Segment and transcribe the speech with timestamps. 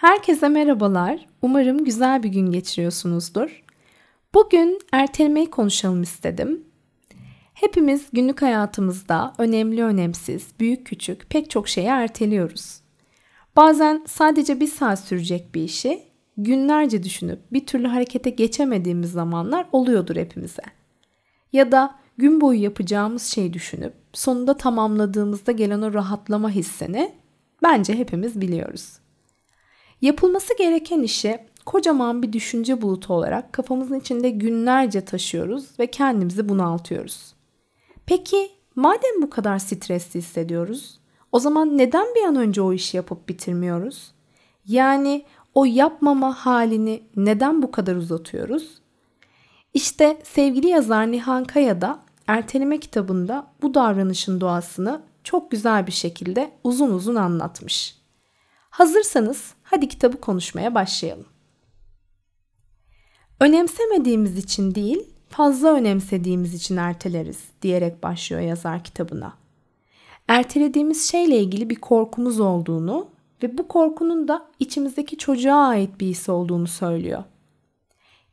[0.00, 1.26] Herkese merhabalar.
[1.42, 3.64] Umarım güzel bir gün geçiriyorsunuzdur.
[4.34, 6.64] Bugün ertelemeyi konuşalım istedim.
[7.54, 12.80] Hepimiz günlük hayatımızda önemli önemsiz, büyük küçük pek çok şeyi erteliyoruz.
[13.56, 16.02] Bazen sadece bir saat sürecek bir işi
[16.36, 20.62] günlerce düşünüp bir türlü harekete geçemediğimiz zamanlar oluyordur hepimize.
[21.52, 27.12] Ya da gün boyu yapacağımız şeyi düşünüp sonunda tamamladığımızda gelen o rahatlama hissini
[27.62, 29.00] bence hepimiz biliyoruz.
[30.00, 37.34] Yapılması gereken işi kocaman bir düşünce bulutu olarak kafamızın içinde günlerce taşıyoruz ve kendimizi bunaltıyoruz.
[38.06, 41.00] Peki madem bu kadar stresli hissediyoruz,
[41.32, 44.12] o zaman neden bir an önce o işi yapıp bitirmiyoruz?
[44.66, 45.24] Yani
[45.54, 48.80] o yapmama halini neden bu kadar uzatıyoruz?
[49.74, 56.52] İşte sevgili yazar Nihan Kaya da Erteleme kitabında bu davranışın doğasını çok güzel bir şekilde
[56.64, 57.99] uzun uzun anlatmış.
[58.80, 61.26] Hazırsanız hadi kitabı konuşmaya başlayalım.
[63.40, 69.32] Önemsemediğimiz için değil, fazla önemsediğimiz için erteleriz diyerek başlıyor yazar kitabına.
[70.28, 73.08] Ertelediğimiz şeyle ilgili bir korkumuz olduğunu
[73.42, 77.24] ve bu korkunun da içimizdeki çocuğa ait bir his olduğunu söylüyor.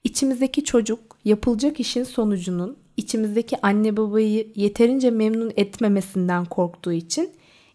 [0.04, 7.32] İçimizdeki çocuk yapılacak işin sonucunun içimizdeki anne babayı yeterince memnun etmemesinden korktuğu için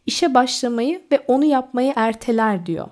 [0.06, 2.89] işe başlamayı ve onu yapmayı erteler diyor.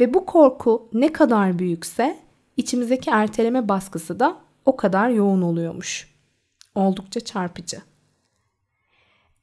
[0.00, 2.18] Ve bu korku ne kadar büyükse
[2.56, 6.14] içimizdeki erteleme baskısı da o kadar yoğun oluyormuş.
[6.74, 7.78] Oldukça çarpıcı.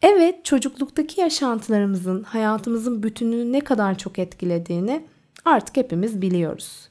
[0.02, 5.06] Evet, çocukluktaki yaşantılarımızın hayatımızın bütününü ne kadar çok etkilediğini
[5.46, 6.90] artık hepimiz biliyoruz.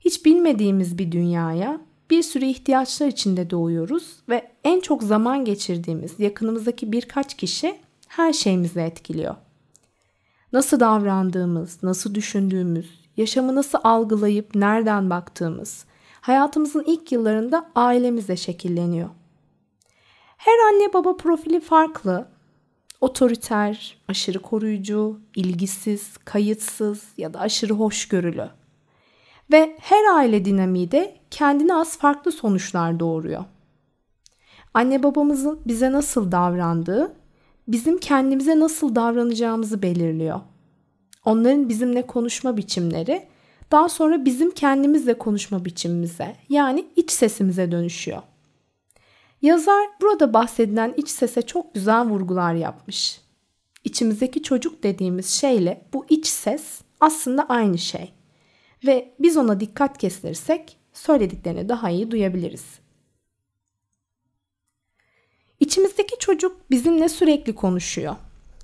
[0.00, 6.92] Hiç bilmediğimiz bir dünyaya bir sürü ihtiyaçlar içinde doğuyoruz ve en çok zaman geçirdiğimiz yakınımızdaki
[6.92, 7.76] birkaç kişi
[8.16, 9.34] her şeyimizi etkiliyor.
[10.52, 15.84] Nasıl davrandığımız, nasıl düşündüğümüz, yaşamı nasıl algılayıp nereden baktığımız,
[16.20, 19.08] hayatımızın ilk yıllarında ailemizle şekilleniyor.
[20.36, 22.28] Her anne baba profili farklı.
[23.00, 28.48] Otoriter, aşırı koruyucu, ilgisiz, kayıtsız ya da aşırı hoşgörülü.
[29.52, 33.44] Ve her aile dinamiği de kendine az farklı sonuçlar doğuruyor.
[34.74, 37.12] Anne babamızın bize nasıl davrandığı
[37.68, 40.40] bizim kendimize nasıl davranacağımızı belirliyor.
[41.24, 43.26] Onların bizimle konuşma biçimleri
[43.72, 48.22] daha sonra bizim kendimizle konuşma biçimimize yani iç sesimize dönüşüyor.
[49.42, 53.20] Yazar burada bahsedilen iç sese çok güzel vurgular yapmış.
[53.84, 58.12] İçimizdeki çocuk dediğimiz şeyle bu iç ses aslında aynı şey.
[58.86, 62.64] Ve biz ona dikkat kestirirsek söylediklerini daha iyi duyabiliriz.
[65.60, 68.16] İçimizdeki çocuk bizimle sürekli konuşuyor.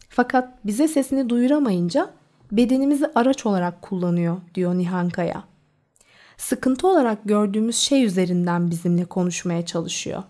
[0.08, 2.10] Fakat bize sesini duyuramayınca
[2.52, 5.44] bedenimizi araç olarak kullanıyor diyor Nihankaya.
[6.36, 10.22] Sıkıntı olarak gördüğümüz şey üzerinden bizimle konuşmaya çalışıyor.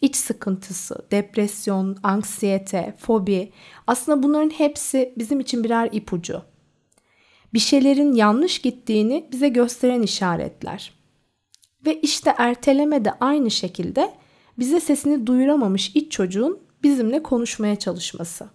[0.00, 3.52] İç sıkıntısı, depresyon, anksiyete, fobi
[3.86, 6.42] aslında bunların hepsi bizim için birer ipucu.
[7.54, 10.92] Bir şeylerin yanlış gittiğini bize gösteren işaretler.
[11.86, 14.14] Ve işte erteleme de aynı şekilde
[14.58, 18.48] bize sesini duyuramamış iç çocuğun bizimle konuşmaya çalışması.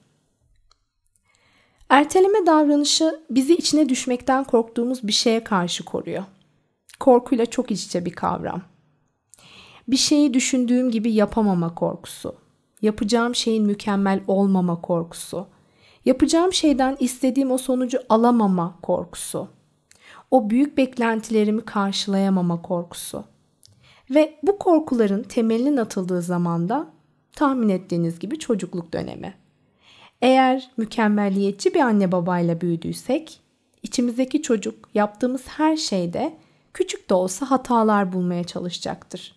[1.90, 6.24] Erteleme davranışı bizi içine düşmekten korktuğumuz bir şeye karşı koruyor.
[7.00, 8.62] Korkuyla çok iç içe bir kavram.
[9.88, 12.36] Bir şeyi düşündüğüm gibi yapamama korkusu,
[12.82, 15.48] yapacağım şeyin mükemmel olmama korkusu,
[16.06, 19.48] yapacağım şeyden istediğim o sonucu alamama korkusu,
[20.32, 23.24] o büyük beklentilerimi karşılayamama korkusu.
[24.10, 26.88] Ve bu korkuların temelinin atıldığı zamanda
[27.36, 29.34] tahmin ettiğiniz gibi çocukluk dönemi.
[30.22, 33.40] Eğer mükemmelliyetçi bir anne babayla büyüdüysek,
[33.84, 36.38] içimizdeki çocuk yaptığımız her şeyde
[36.74, 39.36] küçük de olsa hatalar bulmaya çalışacaktır.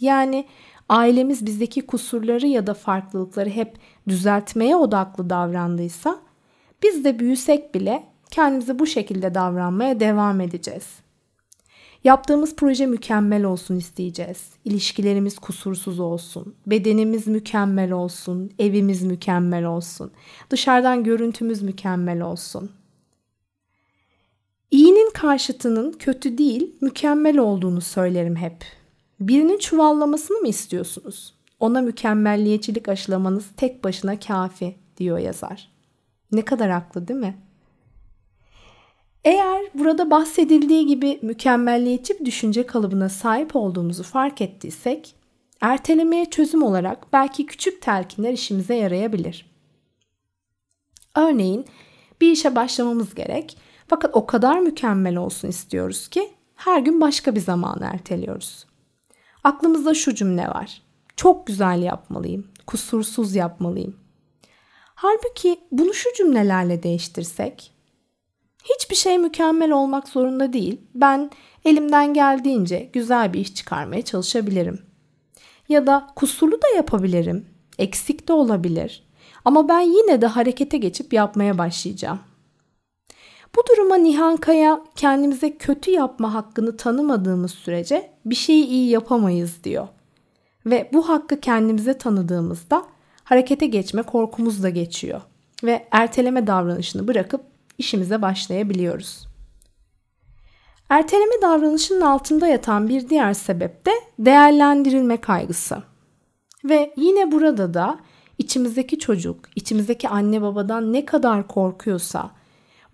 [0.00, 0.46] Yani
[0.88, 6.18] ailemiz bizdeki kusurları ya da farklılıkları hep düzeltmeye odaklı davrandıysa,
[6.82, 10.86] biz de büyüsek bile kendimize bu şekilde davranmaya devam edeceğiz.
[12.04, 14.50] Yaptığımız proje mükemmel olsun isteyeceğiz.
[14.64, 16.54] İlişkilerimiz kusursuz olsun.
[16.66, 18.50] Bedenimiz mükemmel olsun.
[18.58, 20.10] Evimiz mükemmel olsun.
[20.50, 22.70] Dışarıdan görüntümüz mükemmel olsun.
[24.70, 28.64] İyinin karşıtının kötü değil, mükemmel olduğunu söylerim hep.
[29.20, 31.34] Birinin çuvallamasını mı istiyorsunuz?
[31.60, 35.70] Ona mükemmelliyetçilik aşılamanız tek başına kafi diyor yazar.
[36.32, 37.38] Ne kadar haklı değil mi?
[39.24, 45.14] Eğer burada bahsedildiği gibi mükemmelliyetçi bir düşünce kalıbına sahip olduğumuzu fark ettiysek,
[45.60, 49.50] ertelemeye çözüm olarak belki küçük telkinler işimize yarayabilir.
[51.16, 51.64] Örneğin
[52.20, 53.56] bir işe başlamamız gerek
[53.90, 58.66] Fakat o kadar mükemmel olsun istiyoruz ki her gün başka bir zamanı erteliyoruz.
[59.44, 60.82] Aklımızda şu cümle var.
[61.16, 63.96] Çok güzel yapmalıyım, kusursuz yapmalıyım.
[64.94, 67.72] Halbuki bunu şu cümlelerle değiştirsek,
[68.64, 70.80] hiçbir şey mükemmel olmak zorunda değil.
[70.94, 71.30] Ben
[71.64, 74.78] elimden geldiğince güzel bir iş çıkarmaya çalışabilirim.
[75.68, 77.46] Ya da kusurlu da yapabilirim,
[77.78, 79.02] eksik de olabilir.
[79.44, 82.20] Ama ben yine de harekete geçip yapmaya başlayacağım.
[83.56, 89.88] Bu duruma Nihan Kaya kendimize kötü yapma hakkını tanımadığımız sürece bir şeyi iyi yapamayız diyor.
[90.66, 92.86] Ve bu hakkı kendimize tanıdığımızda
[93.24, 95.20] harekete geçme korkumuz da geçiyor
[95.64, 97.40] ve erteleme davranışını bırakıp
[97.80, 99.26] işimize başlayabiliyoruz.
[100.88, 105.82] Erteleme davranışının altında yatan bir diğer sebep de değerlendirilme kaygısı.
[106.64, 107.98] Ve yine burada da
[108.38, 112.30] içimizdeki çocuk, içimizdeki anne babadan ne kadar korkuyorsa,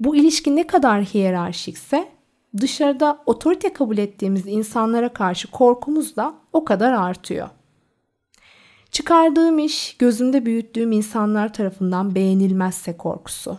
[0.01, 2.09] bu ilişki ne kadar hiyerarşikse
[2.61, 7.49] dışarıda otorite kabul ettiğimiz insanlara karşı korkumuz da o kadar artıyor.
[8.91, 13.59] Çıkardığım iş gözümde büyüttüğüm insanlar tarafından beğenilmezse korkusu.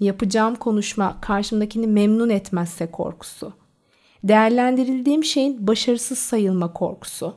[0.00, 3.52] Yapacağım konuşma karşımdakini memnun etmezse korkusu.
[4.24, 7.34] Değerlendirildiğim şeyin başarısız sayılma korkusu.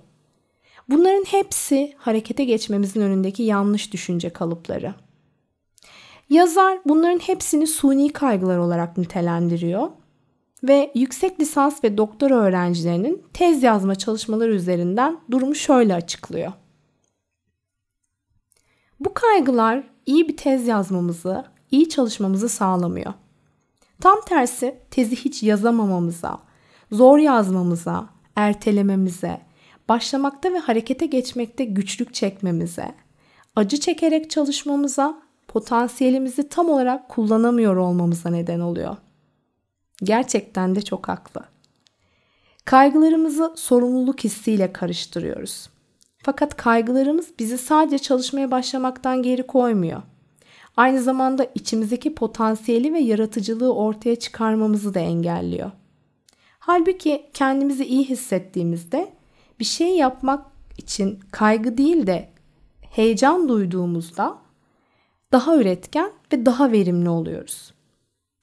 [0.90, 4.94] Bunların hepsi harekete geçmemizin önündeki yanlış düşünce kalıpları.
[6.30, 9.90] Yazar bunların hepsini suni kaygılar olarak nitelendiriyor
[10.64, 16.52] ve yüksek lisans ve doktora öğrencilerinin tez yazma çalışmaları üzerinden durumu şöyle açıklıyor.
[19.00, 23.14] Bu kaygılar iyi bir tez yazmamızı, iyi çalışmamızı sağlamıyor.
[24.02, 26.40] Tam tersi tezi hiç yazamamamıza,
[26.92, 29.42] zor yazmamıza, ertelememize,
[29.90, 32.96] başlamakta ve harekete geçmekte güçlük çekmemize,
[33.56, 38.98] acı çekerek çalışmamıza, potansiyelimizi tam olarak kullanamıyor olmamıza neden oluyor.
[40.04, 41.42] Gerçekten de çok haklı.
[42.66, 45.70] Kaygılarımızı sorumluluk hissiyle karıştırıyoruz.
[46.24, 50.02] Fakat kaygılarımız bizi sadece çalışmaya başlamaktan geri koymuyor.
[50.78, 55.72] Aynı zamanda içimizdeki potansiyeli ve yaratıcılığı ortaya çıkarmamızı da engelliyor.
[56.60, 59.14] Halbuki kendimizi iyi hissettiğimizde
[59.60, 60.46] bir şey yapmak
[60.78, 62.30] için kaygı değil de
[62.82, 64.38] heyecan duyduğumuzda
[65.32, 67.74] daha üretken ve daha verimli oluyoruz.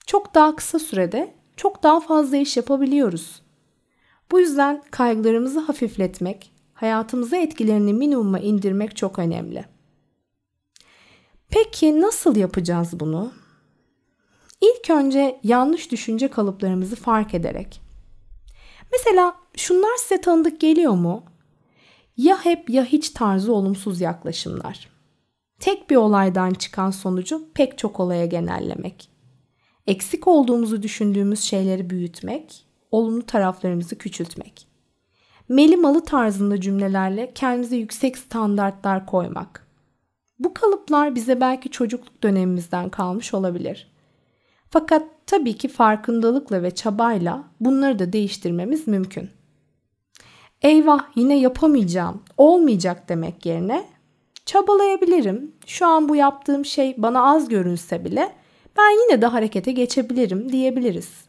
[0.06, 3.43] Çok daha kısa sürede çok daha fazla iş yapabiliyoruz.
[4.31, 9.65] Bu yüzden kaygılarımızı hafifletmek, hayatımıza etkilerini minimuma indirmek çok önemli.
[11.50, 13.32] Peki nasıl yapacağız bunu?
[14.61, 17.81] İlk önce yanlış düşünce kalıplarımızı fark ederek.
[18.93, 21.25] Mesela şunlar size tanıdık geliyor mu?
[22.17, 24.88] Ya hep ya hiç tarzı olumsuz yaklaşımlar.
[25.61, 29.11] Tek bir olaydan çıkan sonucu pek çok olaya genellemek.
[29.87, 34.70] Eksik olduğumuzu düşündüğümüz şeyleri büyütmek, olumlu taraflarımızı küçültmek
[35.50, 39.67] meli malı tarzında cümlelerle kendimize yüksek standartlar koymak.
[40.41, 43.91] Bu kalıplar bize belki çocukluk dönemimizden kalmış olabilir.
[44.71, 49.31] Fakat tabii ki farkındalıkla ve çabayla bunları da değiştirmemiz mümkün.
[50.63, 53.85] Eyvah yine yapamayacağım, olmayacak demek yerine
[54.47, 55.53] çabalayabilirim.
[55.67, 58.33] Şu an bu yaptığım şey bana az görünse bile
[58.79, 61.25] ben yine de harekete geçebilirim diyebiliriz.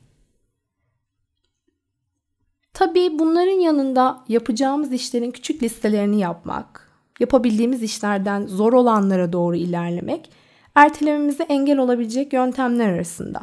[2.73, 6.90] Tabii bunların yanında yapacağımız işlerin küçük listelerini yapmak,
[7.21, 10.31] yapabildiğimiz işlerden zor olanlara doğru ilerlemek
[10.75, 13.41] ertelememize engel olabilecek yöntemler arasında.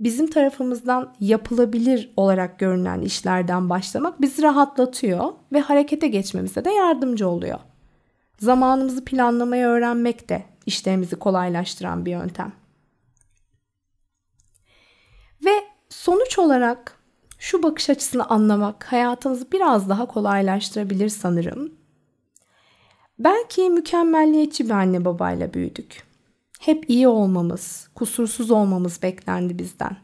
[0.00, 7.58] Bizim tarafımızdan yapılabilir olarak görünen işlerden başlamak bizi rahatlatıyor ve harekete geçmemize de yardımcı oluyor.
[8.38, 12.52] Zamanımızı planlamayı öğrenmek de işlerimizi kolaylaştıran bir yöntem.
[15.44, 15.50] Ve
[15.88, 16.98] sonuç olarak
[17.38, 21.75] şu bakış açısını anlamak hayatımızı biraz daha kolaylaştırabilir sanırım.
[23.18, 26.02] Belki mükemmelliyetçi bir anne babayla büyüdük.
[26.60, 29.96] Hep iyi olmamız, kusursuz olmamız beklendi bizden.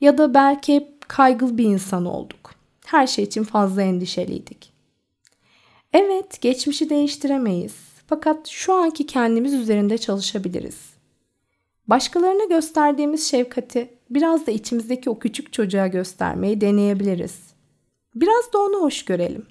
[0.00, 2.54] Ya da belki hep kaygılı bir insan olduk.
[2.86, 4.72] Her şey için fazla endişeliydik.
[5.92, 7.74] Evet, geçmişi değiştiremeyiz.
[8.06, 10.96] Fakat şu anki kendimiz üzerinde çalışabiliriz.
[11.86, 17.38] Başkalarına gösterdiğimiz şefkati biraz da içimizdeki o küçük çocuğa göstermeyi deneyebiliriz.
[18.14, 19.46] Biraz da onu hoş görelim.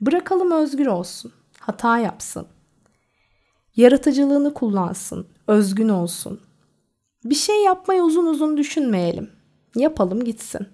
[0.00, 2.46] Bırakalım özgür olsun, hata yapsın.
[3.76, 6.40] Yaratıcılığını kullansın, özgün olsun.
[7.24, 9.30] Bir şey yapmayı uzun uzun düşünmeyelim.
[9.74, 10.68] Yapalım gitsin.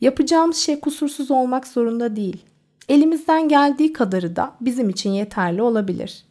[0.00, 2.44] Yapacağımız şey kusursuz olmak zorunda değil.
[2.88, 6.24] Elimizden geldiği kadarı da bizim için yeterli olabilir.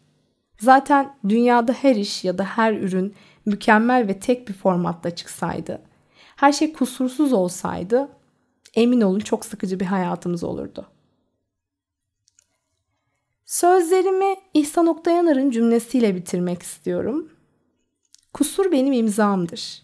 [0.59, 3.15] Zaten dünyada her iş ya da her ürün
[3.45, 5.81] mükemmel ve tek bir formatta çıksaydı
[6.35, 8.09] Her şey kusursuz olsaydı
[8.75, 10.87] emin olun çok sıkıcı bir hayatımız olurdu.
[13.51, 17.29] Sözlerimi İhsan Oktayanar'ın cümlesiyle bitirmek istiyorum.
[18.33, 19.83] Kusur benim imzamdır.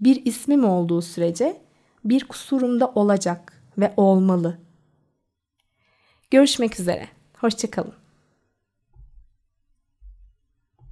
[0.00, 1.62] Bir ismim olduğu sürece
[2.04, 4.58] bir kusurum da olacak ve olmalı.
[6.30, 7.08] Görüşmek üzere.
[7.38, 7.94] Hoşçakalın.